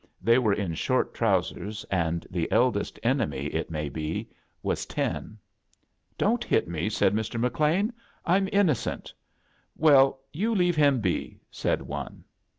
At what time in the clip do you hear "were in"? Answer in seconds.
0.39-0.73